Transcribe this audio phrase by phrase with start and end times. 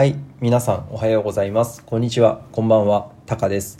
[0.00, 1.84] はい、皆さんおはようございます。
[1.84, 3.76] こんにちは、こんばんは、タカです。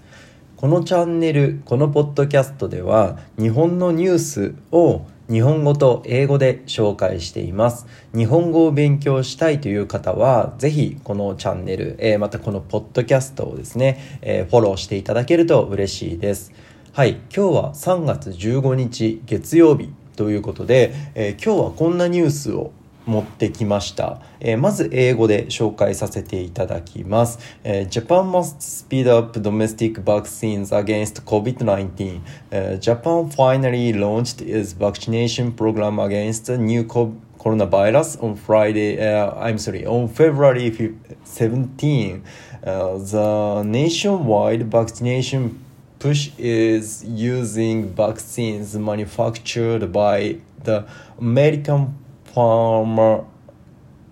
[0.54, 7.86] このチャンネル、このポッドキャストでは、日本のニュースを日本語と英語で紹介しています。
[8.14, 16.52] 日本語を勉強したいという方は、ぜひこのチャンネル、えーまたこのポッドキャストをですね、えーフォローしていただけると嬉しいです。
[16.92, 22.72] はい、今日は3月15日月曜日ということで、えー今日はこんなニュースを
[23.06, 36.46] 持ってきました、えーまず英語で紹介させていただきます、えー Japan must speed up domestic vaccines against COVID-19、えー Japan finally launched its vaccination program against
[36.46, 40.94] the new co- coronavirus on Friday uh, I'm sorry on February
[41.24, 42.22] 17
[42.62, 45.58] uh, the nationwide vaccination
[45.98, 50.86] push is using vaccines manufactured by the
[51.18, 51.94] American
[52.34, 53.24] pharma,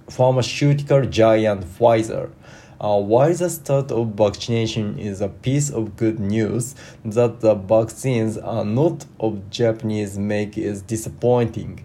[0.08, 2.30] pharmaceutical giant Pfizer.
[2.80, 8.38] Uh, while the start of vaccination is a piece of good news, that the vaccines
[8.38, 11.84] are not of Japanese make is disappointing.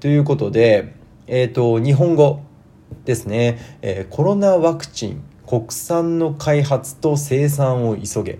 [0.00, 0.94] ということで、
[1.26, 2.40] えっ、と、日本語
[3.04, 8.38] ですね、えーコロナワクチン国産の開発と生産を急げ。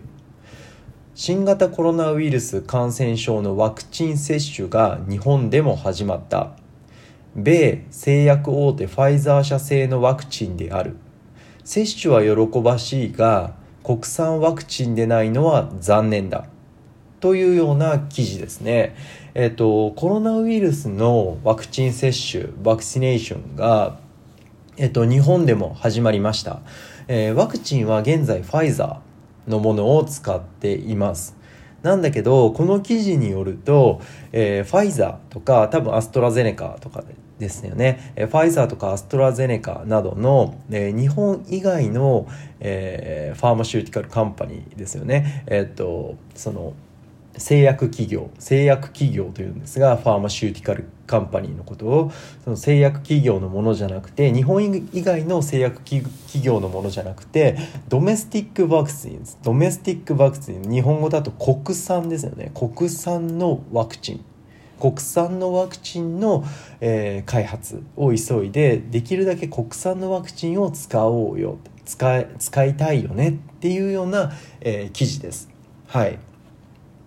[1.14, 6.52] 新型コロナウイルス感染症のワクチン接種が日本でも始まった
[7.34, 10.96] 米製薬大手ファイザー社製のワクチンである
[11.64, 16.46] 接種は喜ばしいが国産ワクチンでないのは残念だ
[17.20, 18.96] というような記事ですね。
[19.34, 23.98] えっと、コロナウイルスのワクチン接種、バクシネーションが、
[24.78, 26.60] えっと、日本でも始まりました。
[27.08, 31.36] えーワクチンは現在ファイザーのものを使っています。
[31.82, 34.00] なんだけど、この記事によると、
[34.32, 37.04] えーファイザーとか、多分アストラゼネカとか
[37.38, 38.12] ですよね。
[38.16, 42.26] えーファイザーとかアストラゼネカなどの、えー日本以外の、
[42.60, 45.44] え pharmaceutical company ですよね。
[45.46, 46.74] えっと、その、
[47.36, 52.12] 製薬企業製薬企業というんですが pharmaceutical company のことを
[52.44, 54.62] その製薬企業のものじゃなくて日本
[54.92, 56.06] 以外の製薬企
[56.40, 62.52] 業のものじゃなくてドメスティックワクチンドメスティックワクチン日本語だと国産ですよね。
[62.54, 64.24] 国産のワクチン。
[64.78, 66.44] 国産のワクチンの、
[66.80, 71.58] えー開発を急いでできるだけ国産のワクチンを使おうよ。
[71.84, 75.48] 使い使いたいよねっていうような、えー記事です。
[75.88, 76.18] はい。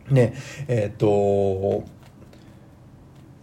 [0.09, 0.33] ね
[0.67, 1.83] えっ、と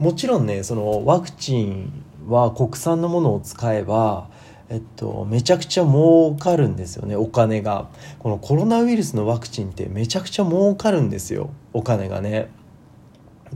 [0.00, 4.28] もちろんねそのワクチンは国産のものを使えば
[4.70, 7.88] えっと、めちゃくちゃ儲かるんですよねお金が。
[8.20, 12.48] このコロナウイルスのワクチンってめちゃくちゃ儲かるんですよお金がね。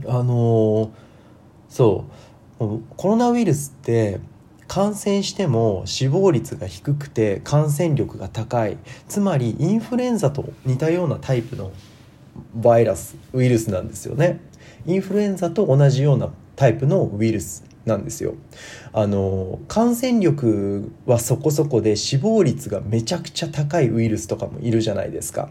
[0.07, 0.91] あの
[1.69, 2.03] そ
[2.59, 2.81] う。
[2.97, 4.19] コロナウイルスって
[4.67, 8.77] 感染しても死亡率が低くて感染力が高い。
[9.07, 11.71] つまりインフルエンザと似たようなタイプの
[12.53, 14.41] バイラスウイルスなんですよね。
[14.85, 18.35] インフルエンザと同じようなタイプのウイルスなんですよ。
[18.93, 25.49] あの感染力はそこそこで死亡率がめちゃくちゃ高いウイルスとかもいるじゃないですか。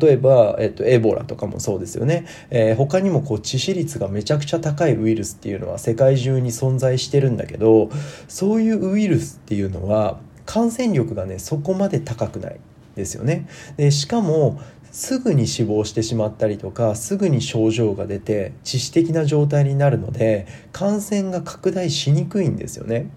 [0.00, 7.90] 例えば、えっと、エボラとかもそうですよね、えー他にもこう致死率がめちゃくちゃ高いウイルスっていうのは世界中に存在してるんだけど
[8.28, 12.60] そういうウイルスっていうのは感染力がねそこまで高くない
[12.94, 13.48] ですよね。
[13.76, 14.60] でしかも
[14.92, 23.10] すぐに死亡してしまったりとかすぐに症状が出て致死的な状態になるので感染が拡大しにくいんですよね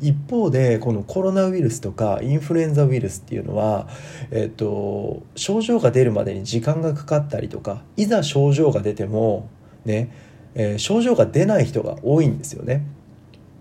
[0.00, 3.88] 一方でこのコロナウイルスとかインフルエンザウイルスっていうのは、
[4.30, 9.48] えっと、症状が出るまでに時間がかかったりとかいざ症状が出ても
[9.84, 10.12] ね、
[10.54, 12.84] えー症状が出ない人が多いんですよね。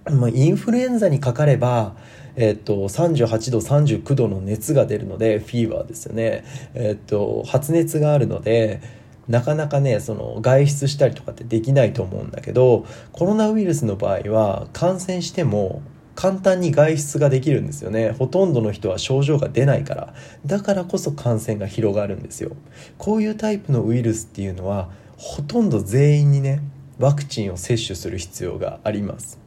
[0.10, 1.96] まあ、インフルエンザにかかれば、
[2.42, 8.82] えっと、38度39度の熱が出るのでフィーバーですよね、えっと、発熱があるので
[9.28, 15.82] なかなかねその外出したりとかってできないと思うんだけどコロナウイルスの場合は感染しても
[16.16, 18.12] 簡単に外出ができるんですよね。
[18.12, 20.14] ほとんどの人は症状が出ないから。
[20.46, 22.58] だからこそ感染が広がるんですよ。
[22.98, 26.60] こういうタイプのウイルスっていうのはほとんど全員にね
[26.98, 29.40] ワクチンを接種する必要があります。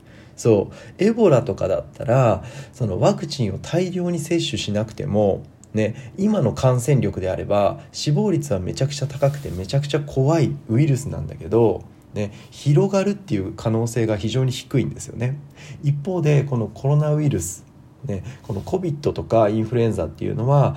[0.43, 0.75] そう。
[0.99, 2.43] エボラとかだったら
[2.73, 15.39] そのワクチンを大量に接種しなくてもね、今の感染力であれば死亡率はめちゃくちゃ高くてめちゃくちゃ怖いウイルスなんだけど、ね、広がるっていう可能性が非常に低いんですよね。
[15.85, 17.65] 一方でこのコロナウイルス、
[18.05, 20.77] ね、この COVID とかインフルエンザっていうのは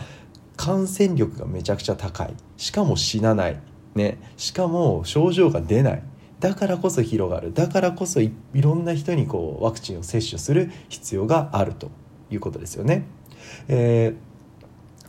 [0.57, 2.33] 感染力がめちゃくちゃ高い。
[2.57, 3.59] しかも死なない、
[3.95, 6.03] ね、しかも症状が出ない。
[6.39, 7.53] だからこそ広がる。
[7.53, 11.87] だからこそいいろんな人にこうワクチンを接種する必要があると
[12.29, 13.05] いいうことですよね。
[13.67, 14.15] えー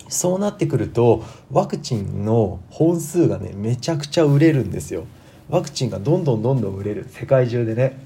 [0.09, 5.05] そうなってくるとワクチンの本数がねめちゃくちゃ売れるんですよ。
[5.49, 7.07] ワクチンがどんどんどんどん売れる。
[7.09, 8.01] 世界中でね。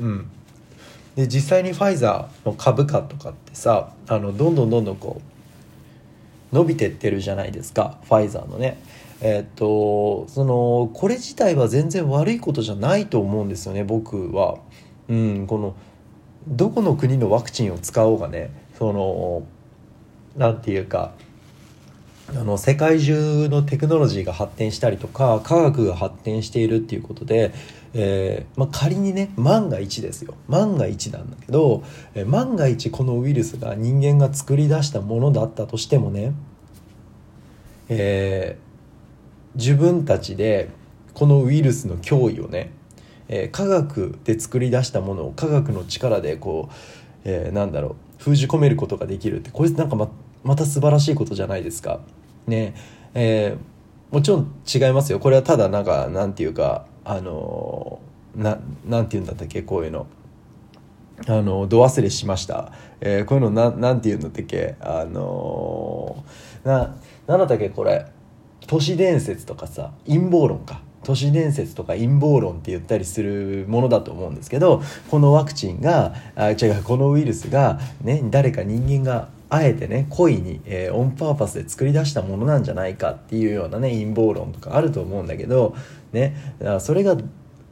[0.00, 0.30] うん。
[1.14, 5.20] で実際にファイザーの株価とかってさあのどんどんどんどんこ
[6.52, 7.98] う伸びてってるじゃないですか。
[8.04, 8.82] ファイザーのね。
[9.20, 14.58] え、っとそのこれ自体は全然悪いことじゃないと思うんですよね僕は。
[15.08, 15.74] うん、この
[16.48, 19.42] どこの国のワクチンを使おうがねその
[20.36, 21.12] なんていうか
[22.30, 27.52] あの世界中のテクノロジーが発展したりとか科学が発展しているっていうことで、
[27.92, 31.84] えーまあ、仮にね万が一ですよ万が一なんだけど、
[32.14, 36.32] えー、万が一このウイルスが人間が作り出したものだったとしてもね、
[37.90, 38.63] えー、
[39.54, 40.70] 自分たちで
[41.14, 42.70] このウイルスの脅威をね、
[43.28, 46.74] えー、科学で作り出したものを科学の力でこう、
[47.24, 50.08] えー、なんだろう封じ込めることができるってこれなんかま
[50.42, 52.00] また素晴らしいことじゃないですか。
[52.46, 52.74] ね
[53.14, 58.00] えー、もちろん違いますよこれはただなんかなんていうかあの
[58.36, 60.06] ななんて言うんだったっけこういうの。
[61.28, 66.96] あの度忘れしました、えー、こういうのななんて言うんだったっけあのー、な
[67.28, 68.06] なんだったっけこれ
[68.66, 70.80] 都市伝説とかさ陰謀論か。
[71.04, 85.76] 都市伝説とか陰謀論って言ったりするものだと思うんですけどこのワクチンがあ違うこのウイルスが、ね、誰か人間があえてね故意に、えー、オンパーパスで作り出したものなんじゃないかっていうようなね陰謀論とかあると思うんだけど
[86.12, 86.34] ね
[86.80, 87.16] それが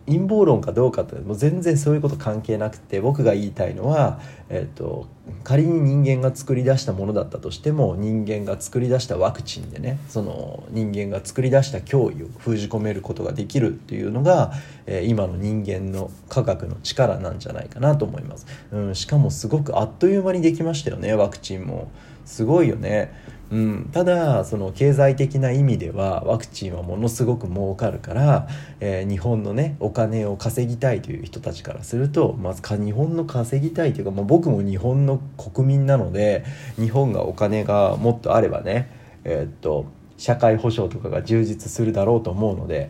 [0.07, 5.07] 陰謀論かどうかってもう全然そういうこと関係なくて僕が言いたいのは、えーと、
[5.45, 14.53] 仮に人間が作り出したものだったとしても人間が作り出したワクチンでねその人間が作り出した脅威を封じ込めることができるっていうのが、
[14.87, 21.91] えー、今の人間の科学の力なんじゃないかなと思います、うん、しかもすごくあっという間にできましたよねワクチンも。
[22.25, 23.13] すごいよね。
[23.53, 28.49] うん、ただその経済的な意味ではワクチンはものすごく儲かるから、
[28.81, 36.47] えー、日本のねお金を稼ぎたいという人たちからするとまずか日本の稼ぎたいというか、まあ、僕も日本の国民なので
[36.77, 38.91] 日本がお金がもっとあればね、
[39.25, 39.85] えー、っと
[40.17, 42.89] 社会保障とかが充実するだろうと思うので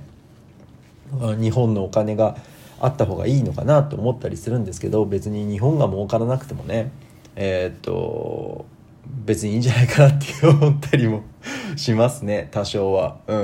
[1.41, 2.37] 日本のお金が
[2.81, 6.93] あった方がいいのかなと思ったりするんですけど別に日本が儲からなくてもね
[7.35, 8.67] えー、っと
[9.07, 11.23] 別にいいんじゃないかなって思ったりも
[11.77, 13.19] しますね 多少は。
[13.27, 13.37] う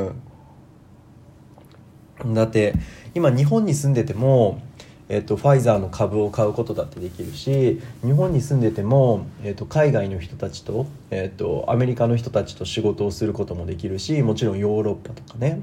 [2.31, 2.35] ん。
[2.35, 2.75] だって
[3.15, 4.61] 今日本に住んでても
[5.09, 15.63] えっと、ファイザーの株を買うことだってできるし日本に住んでても、えっと、海外の人たちと、えっと、アメリカの人たちと仕事をすることもできるしもちろんヨーロッパとかね、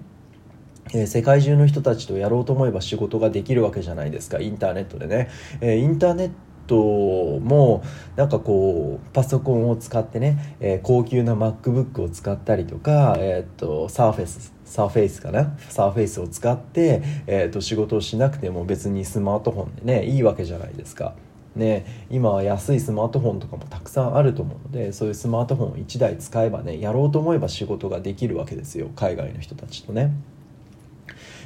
[0.95, 5.29] えー、世界中の人たちとやろうと思えば仕事ができるわけじゃないですかインターネットでね、
[5.61, 6.31] えー、インターネッ
[6.67, 7.83] トも
[8.15, 15.57] なんかこうパソコンを使ってね、えー、高級な MacBook を使ったりとか、えーと、サーフェスサーフェイスかな？
[15.69, 21.13] サーフェイスを使って、えーと、仕事をしなくても別にスマートフォンでねいいわけじゃないですか。
[21.55, 30.11] ね、今は安いスマートフォンとかもたくさんあると思うのでそういうスマートフォンを1台使えばねやろうと思えば仕事ができるわけですよ海外の人たちとね。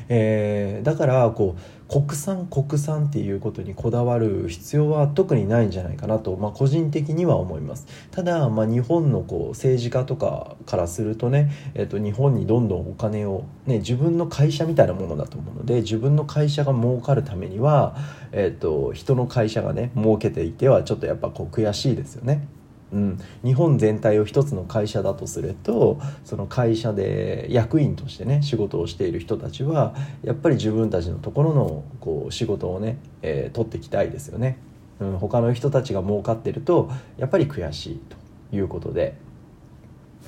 [0.09, 17.95] えー、だからこう国産国産っていうことにこだわる必要は特にないんじゃないかなと、まあ、個人的には思いますただ、まあ、日本のこう政治家とかからするとね、えー、と日本にどんどんお金を、ね、自分の会社みたいなものだと思うので自分の会社が儲かるためには、
[18.31, 22.47] えー、と人の会社がね儲けていてはちょっとやっぱこう悔しいですよね。
[22.91, 29.93] うん、日本全体を一つの会社だとするとその会社で役員としてね仕事をしている人たちは
[30.23, 34.57] やっぱり自分たちのところのこう仕事をね、えー、取っていきたいですよね、
[34.99, 38.01] うん、他の人たちが儲かってるとやっぱり悔しい
[38.49, 39.15] ということで。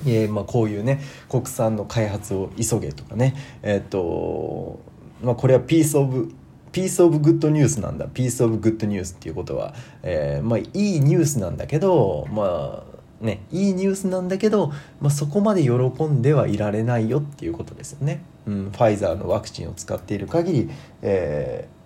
[0.04, 4.80] えーまあ、こういうね国産の開発を急げとかねえっ、と
[5.22, 6.34] まあ、これはピース・オブ
[6.72, 8.06] ピース・オブ・グッドニュースなんだ。
[8.06, 15.72] ピース・オブ・グッドニュースっていうことは、えー、まあいいニュースなんだけどまあねいいニュースなんだけど、まあ、そこまで喜
[16.04, 20.70] んではいられないよっていうことですよね、うん、ファイザーのワクチンを使っている限り、
[21.02, 21.82] えー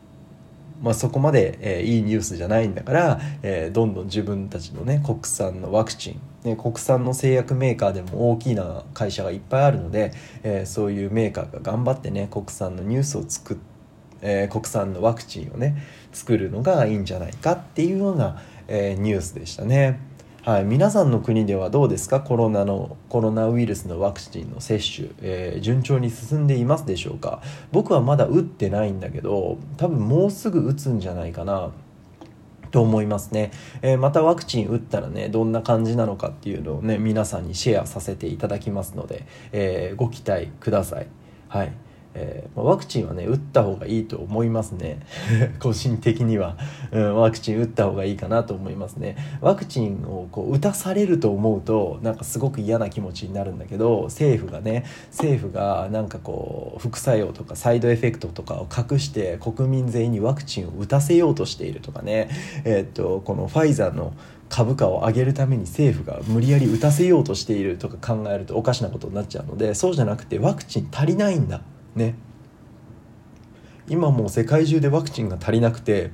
[0.83, 10.12] まあ、そこまで、えー、いいニュースじゃないんだから、えー、どんどん自分たちのね国産のワクチン、ね、国産の製薬メーカーでも大きな会社がいっぱいあるので、
[10.43, 13.75] えー、そういうメーカーが頑張ってね国産のニュースを作って
[14.23, 15.76] えー、国産のワクチンをね
[16.12, 20.00] 作るのがいいんじゃないかっていうような、えー、ニュースでしたね。
[20.42, 22.20] はい、皆さんの国ではどうですか？
[22.20, 27.42] コロナのコロナウイルスのワクチンの接種、えー、順調に進んでいますでしょうか？
[27.73, 31.73] 僕はまだ打ってないんだけど多分もうすぐ打つんじゃないかな
[32.70, 33.50] と思いますね、
[33.82, 41.08] えー、またワクチン打ったらねどんな感じなのかっていうのをね皆さんにシェアさせていただきますので、えー、ご期待ください。
[41.49, 41.73] はい。
[42.18, 45.00] えー、ワクチンはね打った方がいいと思いますね。
[45.61, 46.56] 個人的には、
[46.90, 49.16] うん、ワクチン打った方がいいかなと思いますね。
[49.40, 62.28] ワクチンをこう打たされると思うとなんかすごく嫌な気持ちになるんだけど政府がね政府がなんかこう副作用とかサイドエフェクトとかを隠して国民全員にワクチンを打たせようとしているとかね。
[62.64, 64.12] えー、っとこのファイザーの
[64.49, 71.62] 株価を上げるために政府が無理やり打たせようとしているとか考えるとおかしなことになっちゃうのでそうじゃなくてワクチン足りないんだ。
[71.96, 72.14] ね。
[73.88, 76.10] 今もう世界中でワクチンが足りなくて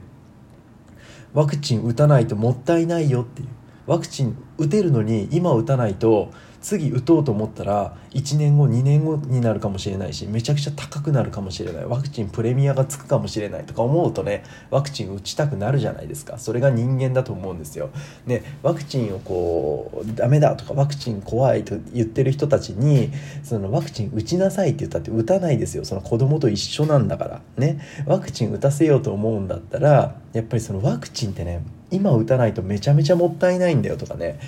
[1.32, 3.48] ワクチン打たないともったいないよっていう。
[3.86, 6.30] ワクチン打てるのに今打たないと
[6.62, 11.84] 次打とうと思ったら1年後2年後になるかもしれないしめちゃくちゃ高くなるかもしれない。
[11.84, 16.38] ワクチンプレミアがつくかもしれないとか思うとねワクチン打ちたくなるじゃないですか。
[16.38, 17.90] それが人間だと思うんですよ。
[18.26, 23.10] ねワクチンをこうダメだとかワクチン怖いと言ってる人たちに
[23.42, 25.84] そのワクチン打ちなさいって言ったって打たないですよ。
[25.84, 27.42] その子供と一緒なんだから。
[27.56, 27.80] ね。
[28.06, 34.38] ワクチン打たせようと思うんだったらやっぱりそのワクチンってね今打たないとめちゃめちゃもったいないんだよとかね。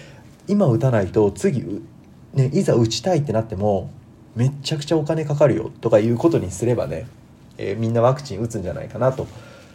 [0.46, 1.82] 今打たないと次
[2.34, 3.90] ね、いざ打ちたいってなっても
[4.34, 7.06] めっちゃくちゃお金かかるよとかいうことにすればね、
[7.56, 9.26] えー、みんなワクチン打つんじゃないかなと、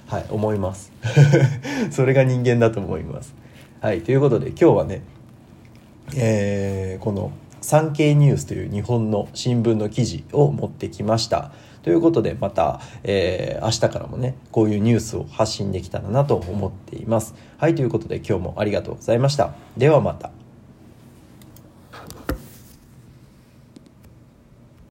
[0.07, 0.91] はい、思います。
[1.91, 3.33] それが人間だと思います。
[3.79, 5.01] はいということで今日はね、
[6.15, 11.51] えー、この産経ニュースという日本の新聞の記事を持ってきました。
[11.81, 17.35] ということでまた、えー、明日からもねこういうニュースを発信できたらなと思っています。
[17.57, 19.53] はいということで今日もありがとうございました。
[19.77, 20.31] ではまた。